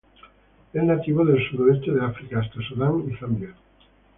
[0.73, 3.53] Es nativo del sudoeste de África hasta Sudán y Zambia.